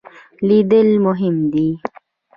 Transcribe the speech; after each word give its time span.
لیدل 0.47 0.89
مهم 1.05 1.35
دی. 1.51 1.67